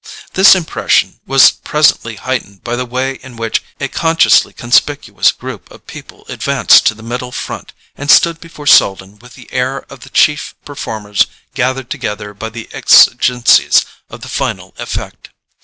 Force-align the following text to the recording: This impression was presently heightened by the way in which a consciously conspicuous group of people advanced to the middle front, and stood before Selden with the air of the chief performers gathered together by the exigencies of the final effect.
This 0.33 0.55
impression 0.55 1.19
was 1.27 1.51
presently 1.51 2.15
heightened 2.15 2.63
by 2.63 2.75
the 2.75 2.87
way 2.87 3.19
in 3.21 3.35
which 3.37 3.61
a 3.79 3.87
consciously 3.87 4.51
conspicuous 4.51 5.31
group 5.31 5.69
of 5.69 5.85
people 5.85 6.25
advanced 6.27 6.87
to 6.87 6.95
the 6.95 7.03
middle 7.03 7.31
front, 7.31 7.71
and 7.95 8.09
stood 8.09 8.39
before 8.39 8.65
Selden 8.65 9.19
with 9.19 9.35
the 9.35 9.47
air 9.53 9.83
of 9.91 9.99
the 9.99 10.09
chief 10.09 10.55
performers 10.65 11.27
gathered 11.53 11.91
together 11.91 12.33
by 12.33 12.49
the 12.49 12.67
exigencies 12.73 13.85
of 14.09 14.21
the 14.21 14.27
final 14.27 14.73
effect. 14.79 15.29